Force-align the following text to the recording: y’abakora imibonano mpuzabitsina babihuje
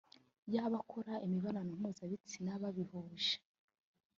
y’abakora 0.53 1.13
imibonano 1.25 1.71
mpuzabitsina 1.79 2.51
babihuje 2.61 3.35